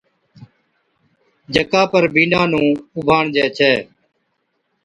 جڪا 1.53 1.81
پر 1.91 2.03
بِينڏا 2.13 2.41
نُون 2.51 2.67
اُڀاڻجي 2.97 3.45
ڇَي 3.57 3.73